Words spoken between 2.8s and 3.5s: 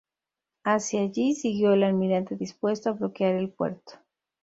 a bloquear